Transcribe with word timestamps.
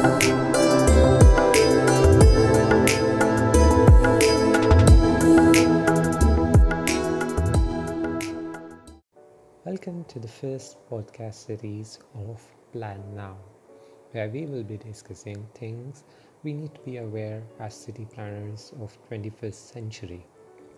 Welcome 0.00 0.24
to 10.08 10.18
the 10.18 10.26
first 10.26 10.78
podcast 10.90 11.34
series 11.34 11.98
of 12.14 12.40
Plan 12.72 13.02
Now, 13.14 13.36
where 14.12 14.30
we 14.30 14.46
will 14.46 14.62
be 14.62 14.78
discussing 14.78 15.46
things 15.54 16.04
we 16.44 16.54
need 16.54 16.74
to 16.76 16.80
be 16.80 16.96
aware 16.96 17.42
as 17.58 17.74
city 17.74 18.06
planners 18.10 18.72
of 18.80 18.96
21st 19.10 19.52
century. 19.52 20.24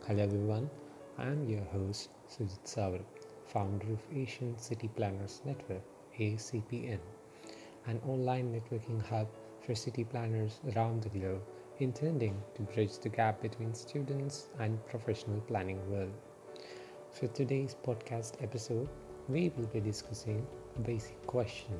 Hello 0.05 0.25
everyone, 0.25 0.69
I 1.17 1.27
am 1.27 1.49
your 1.49 1.63
host 1.67 2.11
Sujit 2.29 2.65
Savar, 2.65 3.05
founder 3.47 3.93
of 3.93 4.01
Asian 4.13 4.59
City 4.59 4.89
Planners 4.89 5.43
Network, 5.45 5.85
ACPN, 6.19 6.99
an 7.87 8.01
online 8.07 8.53
networking 8.53 9.05
hub 9.07 9.29
for 9.61 9.75
city 9.75 10.05
planners 10.05 10.61
around 10.75 11.03
the 11.03 11.09
globe 11.09 11.43
intending 11.79 12.41
to 12.55 12.63
bridge 12.63 12.99
the 12.99 13.09
gap 13.09 13.41
between 13.43 13.75
students 13.75 14.49
and 14.61 14.85
professional 14.87 15.41
planning 15.41 15.81
world. 15.91 16.13
For 17.11 17.27
today's 17.29 17.77
podcast 17.85 18.43
episode, 18.43 18.89
we 19.29 19.53
will 19.57 19.67
be 19.67 19.81
discussing 19.81 20.47
a 20.77 20.81
basic 20.81 21.27
question 21.27 21.79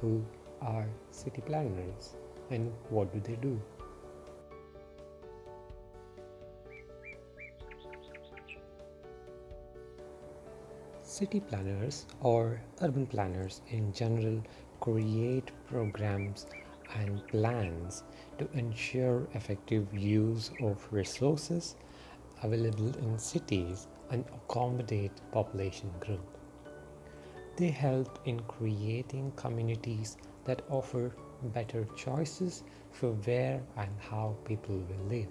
Who 0.00 0.24
are 0.60 0.86
city 1.10 1.42
planners 1.42 2.16
and 2.50 2.72
what 2.90 3.12
do 3.12 3.20
they 3.20 3.36
do? 3.36 3.60
City 11.02 11.38
planners 11.38 12.06
or 12.20 12.60
urban 12.82 13.06
planners 13.06 13.60
in 13.68 13.92
general 13.92 14.42
create 14.84 15.50
programs 15.66 16.46
and 16.96 17.26
plans 17.28 18.04
to 18.36 18.46
ensure 18.52 19.26
effective 19.32 19.86
use 19.94 20.50
of 20.60 20.86
resources 20.90 21.76
available 22.42 22.92
in 22.98 23.18
cities 23.18 23.86
and 24.10 24.26
accommodate 24.34 25.22
population 25.32 25.90
growth. 26.00 26.34
They 27.56 27.70
help 27.70 28.18
in 28.26 28.40
creating 28.40 29.32
communities 29.36 30.18
that 30.44 30.60
offer 30.68 31.14
better 31.54 31.86
choices 31.96 32.62
for 32.92 33.12
where 33.12 33.62
and 33.78 33.90
how 33.98 34.36
people 34.44 34.76
will 34.76 35.06
live. 35.08 35.28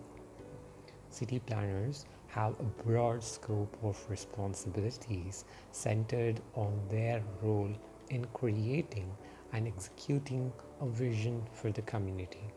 City 1.09 1.37
planners 1.37 2.07
have 2.25 2.59
a 2.59 2.83
broad 2.83 3.23
scope 3.23 3.77
of 3.83 4.03
responsibilities 4.09 5.45
centered 5.71 6.41
on 6.55 6.73
their 6.89 7.21
role 7.43 7.69
in 8.09 8.25
creating 8.33 9.11
and 9.53 9.67
executing 9.67 10.51
a 10.81 10.87
vision 10.87 11.43
for 11.53 11.71
the 11.71 11.81
community. 11.83 12.51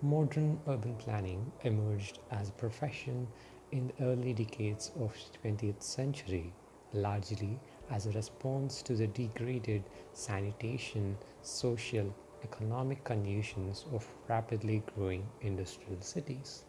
Modern 0.00 0.58
urban 0.66 0.96
planning 0.96 1.52
emerged 1.62 2.18
as 2.30 2.48
a 2.48 2.52
profession 2.52 3.28
in 3.70 3.86
the 3.86 4.04
early 4.04 4.32
decades 4.32 4.90
of 4.98 5.14
the 5.42 5.48
20th 5.48 5.82
century, 5.82 6.52
largely 6.92 7.60
as 7.90 8.06
a 8.06 8.12
response 8.12 8.82
to 8.82 8.94
the 8.94 9.06
degraded 9.06 9.84
sanitation, 10.12 11.16
social, 11.42 12.12
economic 12.42 13.04
conditions 13.04 13.84
of 13.92 14.06
rapidly 14.28 14.82
growing 14.94 15.24
industrial 15.42 16.00
cities. 16.00 16.64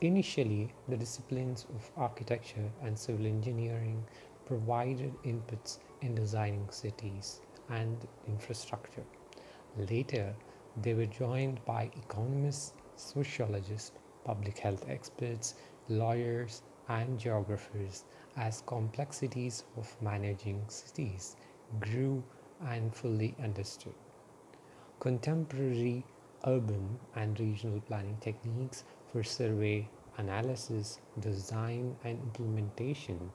Initially, 0.00 0.72
the 0.88 0.96
disciplines 0.96 1.66
of 1.74 1.90
architecture 1.96 2.70
and 2.82 2.98
civil 2.98 3.26
engineering 3.26 4.04
provided 4.46 5.12
inputs 5.24 5.78
in 6.02 6.14
designing 6.14 6.68
cities 6.70 7.40
and 7.68 7.96
infrastructure. 8.26 9.04
Later, 9.76 10.34
they 10.82 10.94
were 10.94 11.06
joined 11.06 11.64
by 11.64 11.90
economists, 11.96 12.72
sociologists, 12.96 13.92
public 14.24 14.58
health 14.58 14.84
experts, 14.88 15.54
lawyers, 15.88 16.62
and 16.88 17.18
geographers 17.18 18.04
as 18.36 18.62
complexities 18.66 19.64
of 19.76 19.94
managing 20.02 20.62
cities 20.68 21.36
grew 21.80 22.22
and 22.66 22.94
fully 22.94 23.34
understood. 23.42 23.94
Contemporary 25.00 26.04
urban 26.46 26.98
and 27.16 27.38
regional 27.40 27.80
planning 27.80 28.16
techniques 28.20 28.84
for 29.10 29.22
survey, 29.22 29.88
analysis, 30.18 31.00
design, 31.20 31.96
and 32.04 32.18
implementation 32.20 33.30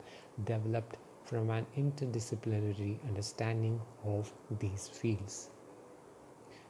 developed 0.45 0.97
from 1.29 1.51
an 1.51 1.65
interdisciplinary 1.77 2.97
understanding 3.07 3.79
of 4.03 4.33
these 4.59 4.87
fields. 4.87 5.49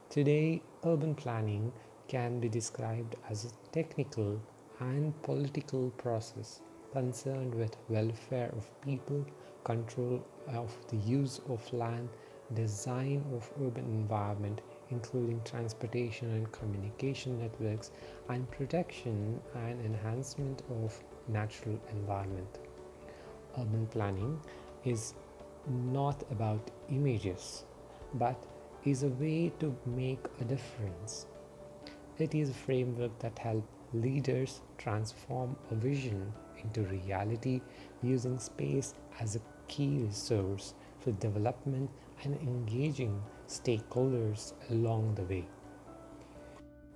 Today, 0.10 0.62
urban 0.84 1.16
planning 1.16 1.72
can 2.10 2.42
be 2.42 2.50
described 2.50 3.16
as 3.30 3.46
a 3.46 3.72
technical 3.72 4.42
and 4.80 5.14
political 5.22 5.92
process 5.92 6.60
concerned 6.92 7.56
with 7.56 7.78
welfare 7.88 8.52
of 8.58 8.82
people, 8.82 9.26
control 9.64 10.22
of 10.48 10.76
the 10.90 10.98
use 10.98 11.40
of 11.48 11.72
land, 11.72 12.10
design 12.54 13.24
of 13.34 13.50
urban 13.62 13.86
environment 13.86 14.60
including 14.92 15.40
transportation 15.44 16.32
and 16.32 16.52
communication 16.52 17.40
networks 17.40 17.92
and 18.30 18.50
protection 18.52 19.40
and 19.56 19.86
enhancement 19.86 20.64
of 20.84 21.04
natural 21.28 21.80
environment. 21.92 22.69
Urban 23.60 23.88
planning 23.88 24.40
is 24.86 25.14
not 25.68 26.24
about 26.32 26.72
images 26.90 27.64
but 28.14 28.42
is 28.86 29.04
a 29.04 29.10
way 29.10 29.52
to 29.60 29.76
make 29.86 30.26
a 30.42 30.44
difference. 30.44 31.26
It 32.18 32.34
is 32.34 32.50
a 32.50 32.54
framework 32.54 33.18
that 33.20 33.38
helps 33.38 33.68
leaders 33.94 34.62
transform 34.78 35.56
a 35.72 35.76
vision 35.76 36.32
into 36.64 36.82
reality 36.84 37.62
using 38.04 38.40
space 38.40 38.94
as 39.20 39.36
a 39.36 39.42
key 39.68 40.00
resource 40.00 40.74
for 41.00 41.12
development 41.14 41.90
and 42.24 42.36
engaging 42.42 43.22
stakeholders 43.48 44.54
along 44.70 45.16
the 45.16 45.24
way. 45.24 45.48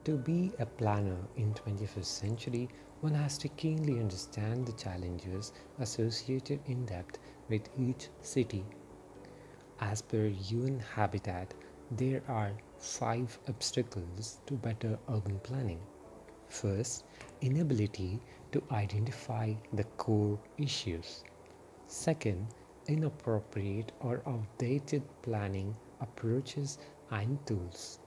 To 0.04 0.18
be 0.18 0.52
a 0.60 0.66
planner 0.66 1.18
in 1.38 1.54
21st 1.54 2.06
century, 2.06 2.70
one 3.04 3.14
has 3.14 3.38
to 3.38 3.50
keenly 3.50 4.00
understand 4.00 4.66
the 4.66 4.72
challenges 4.82 5.52
associated 5.80 6.58
in 6.68 6.86
depth 6.86 7.20
with 7.50 7.68
each 7.78 8.08
city. 8.22 8.64
As 9.82 10.02
per 10.02 10.28
UN 10.28 10.80
Habitat, 10.96 11.54
there 11.92 12.24
are 12.30 12.54
five 12.78 13.38
obstacles 13.50 14.40
to 14.46 14.54
better 14.54 14.98
urban 15.10 15.38
planning. 15.40 15.82
First, 16.48 17.04
inability 17.42 18.22
to 18.54 18.64
identify 18.72 19.54
the 19.74 19.84
core 20.06 20.40
issues. 20.58 21.26
Second, 21.88 22.48
inappropriate 22.88 23.92
or 24.00 24.22
outdated 24.26 25.04
planning 25.24 25.76
approaches 26.00 26.78
and 27.12 27.38
tools. 27.46 28.00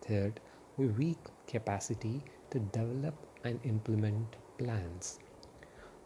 Third, 0.00 0.40
weak 0.76 1.18
capacity 1.46 2.24
to 2.52 2.60
develop 2.60 3.14
and 3.44 3.58
implement 3.64 4.36
plans. 4.58 5.18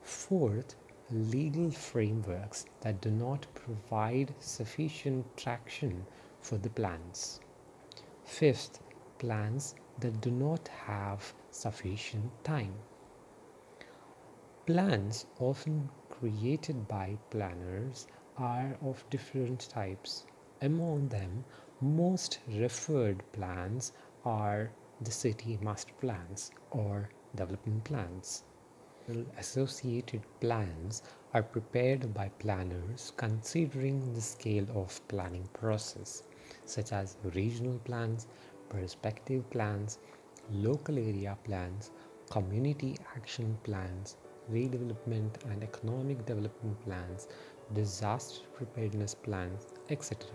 Fourth, 0.01 0.77
legal 1.11 1.71
frameworks 1.71 2.67
that 2.81 3.01
do 3.01 3.11
not 3.11 3.47
provide 3.55 4.34
sufficient 4.39 5.37
traction 5.37 6.07
for 6.41 6.57
the 6.57 6.71
plans. 6.71 7.41
Fifth, 8.25 8.81
plans 9.19 9.75
that 9.99 10.21
do 10.21 10.31
not 10.31 10.69
have 10.69 11.34
sufficient 11.51 12.31
time. 12.45 12.75
Plans 14.67 15.27
often 15.41 15.89
created 16.09 16.87
by 16.87 17.19
planners 17.31 18.07
are 18.37 18.77
of 18.83 19.05
different 19.11 19.69
types. 19.69 20.27
Among 20.63 21.09
them, 21.09 21.45
most 21.81 22.39
referred 22.48 23.22
plans 23.33 23.93
are 24.25 24.71
the 25.01 25.10
city 25.10 25.59
master 25.63 25.93
plans 26.01 26.51
or 26.71 27.09
development 27.34 27.84
plans. 27.84 28.45
Associated 29.39 30.22
plans 30.41 31.03
are 31.34 31.43
prepared 31.43 32.13
by 32.13 32.28
planners 32.39 33.13
considering 33.16 34.15
the 34.15 34.21
scale 34.21 34.66
of 34.75 35.01
planning 35.09 35.48
process 35.53 36.22
such 36.65 36.93
as 36.93 37.16
regional 37.34 37.78
plans, 37.84 38.27
perspective 38.69 39.48
plans, 39.51 39.98
local 40.51 40.98
area 40.98 41.37
plans, 41.45 41.91
community 42.31 42.97
action 43.15 43.57
plans, 43.63 44.16
redevelopment 44.51 45.45
and 45.51 45.63
economic 45.63 46.25
development 46.25 46.81
plans, 46.84 47.28
disaster 47.75 48.45
preparedness 48.54 49.15
plans, 49.15 49.66
etc. 49.91 50.28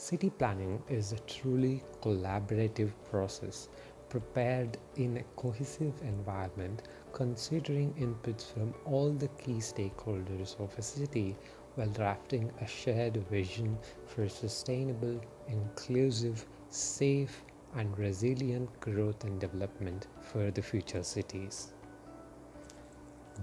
City 0.00 0.30
planning 0.30 0.82
is 0.88 1.12
a 1.12 1.18
truly 1.26 1.82
collaborative 2.00 2.90
process 3.10 3.68
prepared 4.08 4.78
in 4.96 5.18
a 5.18 5.22
cohesive 5.36 5.92
environment 6.00 6.88
considering 7.12 7.92
inputs 8.00 8.50
from 8.50 8.72
all 8.86 9.10
the 9.10 9.28
key 9.42 9.58
stakeholders 9.58 10.58
of 10.58 10.72
a 10.78 10.80
city 10.80 11.36
while 11.74 11.90
drafting 11.90 12.50
a 12.62 12.66
shared 12.66 13.18
vision 13.28 13.78
for 14.06 14.26
sustainable, 14.26 15.20
inclusive, 15.48 16.46
safe, 16.70 17.44
and 17.76 17.98
resilient 17.98 18.80
growth 18.80 19.22
and 19.24 19.38
development 19.38 20.06
for 20.22 20.50
the 20.50 20.62
future 20.62 21.02
cities. 21.02 21.74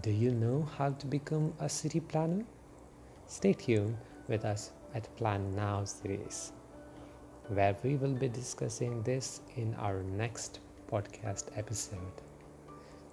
Do 0.01 0.09
you 0.09 0.31
know 0.31 0.68
how 0.75 0.89
to 0.89 1.06
become 1.06 1.54
a 1.59 1.69
city 1.69 2.00
planner? 2.00 2.45
Stay 3.27 3.54
tuned 3.54 3.95
with 4.27 4.44
us 4.44 4.71
at 4.94 5.13
Plan 5.18 5.56
Now 5.56 5.84
series, 5.84 6.54
where 7.48 7.75
we 7.84 7.95
will 7.95 8.13
be 8.13 8.28
discussing 8.28 9.01
this 9.04 9.42
in 9.56 9.74
our 9.75 10.04
next 10.04 10.60
podcast 10.92 11.45
episode. 11.56 12.22